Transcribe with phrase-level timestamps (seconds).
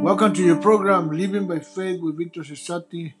[0.00, 3.12] Welcome to your program, Living by Faith with Victor Cesati.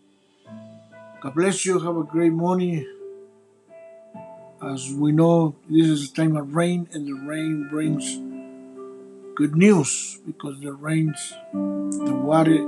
[1.20, 1.78] God bless you.
[1.78, 2.86] Have a great morning.
[4.62, 8.16] As we know, this is a time of rain, and the rain brings
[9.36, 12.64] good news because the rains, the water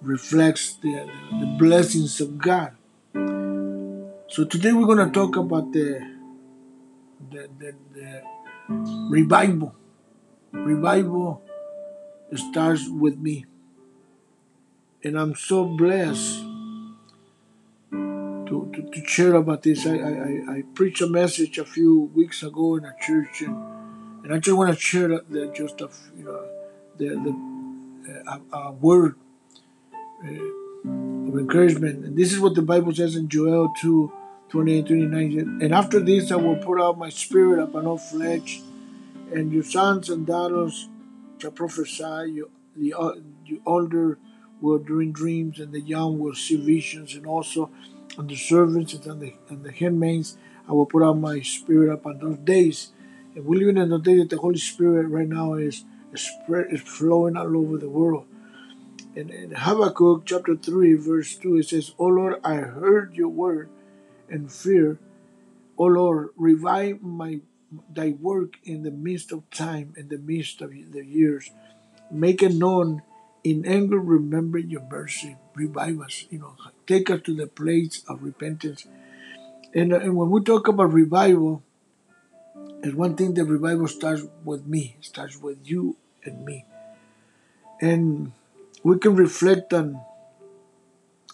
[0.00, 1.10] reflects the,
[1.40, 2.72] the blessings of God.
[4.28, 6.00] So today we're going to talk about the,
[7.30, 8.22] the, the, the
[9.10, 9.74] revival.
[10.52, 11.42] Revival
[12.36, 13.46] starts with me.
[15.02, 16.42] And I'm so blessed
[18.48, 19.86] to, to, to share about this.
[19.86, 23.56] I, I, I preached a message a few weeks ago in a church, and,
[24.24, 26.44] and I just want to share that, that just a, you know,
[26.96, 29.16] the, the, uh, a, a word
[30.24, 30.28] uh,
[31.28, 32.04] of encouragement.
[32.04, 34.12] And this is what the Bible says in Joel 2
[34.48, 35.58] 28 29.
[35.62, 38.60] And after this, I will pour out my spirit upon all flesh,
[39.32, 40.88] and your sons and daughters
[41.38, 43.14] shall prophesy, you, the, uh,
[43.48, 44.18] the older
[44.60, 47.70] will dream dreams, and the young will see visions, and also
[48.16, 50.36] on the servants and the, and the handmaids,
[50.68, 52.92] I will put out my spirit upon those days.
[53.34, 56.66] And we live in the day that the Holy Spirit right now is, is, spread,
[56.70, 58.26] is flowing all over the world.
[59.14, 63.70] And in Habakkuk chapter 3, verse 2, it says, O Lord, I heard your word
[64.28, 64.98] and fear.
[65.76, 67.40] O Lord, revive my
[67.92, 71.50] thy work in the midst of time, in the midst of the years.
[72.10, 73.02] Make it known
[73.44, 75.36] in anger, remember your mercy.
[75.54, 76.54] Revive us, you know,
[76.86, 78.86] take us to the place of repentance.
[79.74, 81.62] And, and when we talk about revival,
[82.82, 86.64] it's one thing that revival starts with me, starts with you and me.
[87.80, 88.32] And
[88.82, 90.00] we can reflect on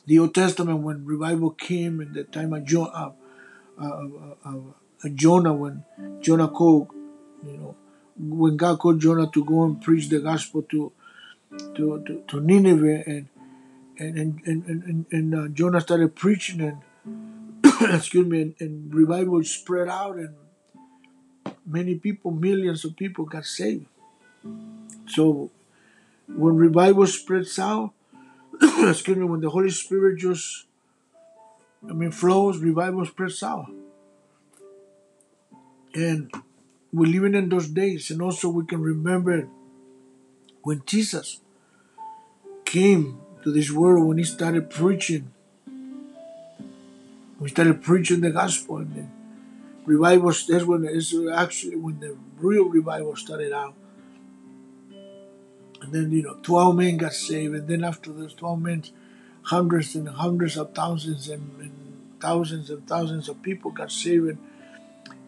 [0.07, 3.11] the Old Testament when revival came in the time of uh,
[3.79, 4.07] uh,
[4.45, 4.55] uh,
[5.11, 5.85] Jonah when
[6.21, 6.89] Jonah called,
[7.45, 7.77] you know,
[8.19, 10.93] when God called Jonah to go and preach the gospel to
[11.77, 13.29] to, to, to Nineveh and
[13.99, 17.65] and and and, and, and uh, Jonah started preaching and
[17.95, 20.35] excuse me and, and revival spread out and
[21.67, 23.87] many people millions of people got saved.
[25.07, 25.51] So
[26.27, 27.93] when revival spreads out
[28.63, 30.67] excuse me when the Holy Spirit just
[31.89, 33.71] I mean flows revival spreads out
[35.95, 36.33] and
[36.93, 39.49] we're living in those days and also we can remember
[40.63, 41.41] when Jesus
[42.65, 45.31] came to this world when he started preaching.
[47.39, 49.07] We started preaching the gospel and the
[49.85, 53.75] revival that's when it's actually when the real revival started out.
[55.83, 58.85] And then you know twelve men got saved and then after those twelve men
[59.43, 61.73] hundreds and hundreds of thousands and, and
[62.21, 64.39] thousands and thousands of people got saved and,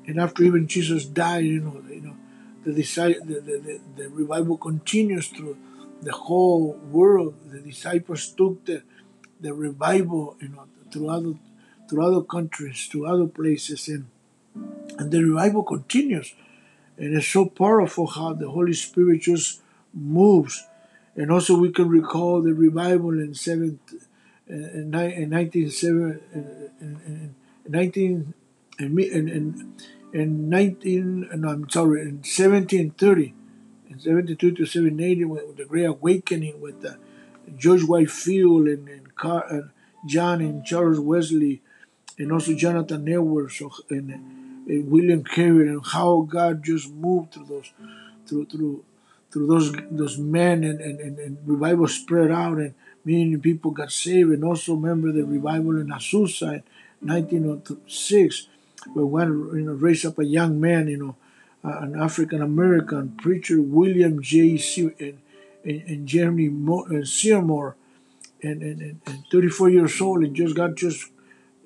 [0.07, 2.17] and after even Jesus died, you know, you know,
[2.65, 5.57] the, the, the, the, revival continues through
[6.03, 7.35] the whole world.
[7.47, 8.83] The disciples took the,
[9.41, 11.35] the revival, you know, through other,
[11.89, 14.07] through other countries, to other places, and
[14.99, 16.35] and the revival continues.
[16.97, 19.61] And it's so powerful how the Holy Spirit just
[19.93, 20.67] moves.
[21.15, 23.79] And also, we can recall the revival in seven,
[24.49, 27.35] in, in 19, in,
[27.69, 28.35] 19
[28.79, 29.73] in, in,
[30.13, 33.35] in 19, no, I'm sorry, in 1730
[33.89, 36.95] in 72 to 780 with the Great Awakening with uh,
[37.57, 39.71] George Whitefield and, and, Car- and,
[40.07, 41.63] John and Charles Wesley
[42.19, 44.11] and also Jonathan Edwards and,
[44.69, 47.73] and William Carey and how God just moved through those
[48.27, 48.85] through through
[49.33, 52.75] through those those men and, and, and, and revival spread out and
[53.05, 54.31] many people got saved.
[54.31, 56.63] And also remember the revival in Azusa
[57.03, 58.49] in 1906
[58.93, 61.17] where one you know raised up a young man you know
[61.67, 64.57] uh, an African American preacher, William J.
[64.57, 64.91] C.
[65.01, 65.19] and,
[65.65, 67.77] and, and Jeremy Mo- uh, Seymour,
[68.43, 71.11] and, and, and, 34 years old, and just got just,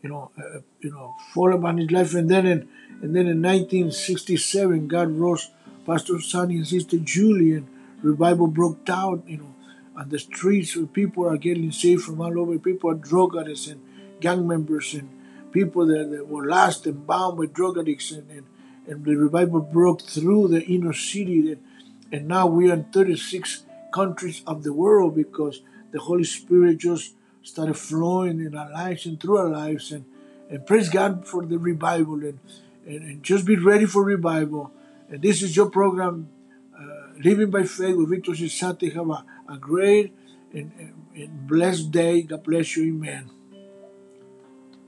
[0.03, 2.69] you know, uh, you know, fall upon his life, and then in
[3.03, 5.51] and then in 1967, God rose
[5.87, 7.69] Pastor Sonny and Sister Julie, and
[8.03, 9.55] revival broke out, you know,
[9.97, 12.59] on the streets where people are getting saved from all over.
[12.59, 13.81] People are drug addicts and
[14.21, 15.09] gang members and
[15.53, 18.45] people that, that were lost and bound with drug addicts and, and
[18.91, 21.57] and the revival broke through the inner city.
[22.11, 25.63] And now we are in 36 countries of the world because
[25.93, 29.93] the Holy Spirit just started flowing in our lives and through our lives.
[29.93, 30.05] And,
[30.49, 32.15] and praise God for the revival.
[32.15, 32.41] And,
[32.85, 34.73] and, and just be ready for revival.
[35.09, 36.29] And this is your program,
[36.77, 38.93] uh, Living by Faith with Victor Cesati.
[38.93, 40.13] Have a, a great
[40.53, 42.23] and, and blessed day.
[42.23, 42.95] God bless you.
[42.95, 43.40] Amen.